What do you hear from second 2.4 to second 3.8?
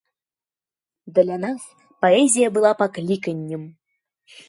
была пакліканнем.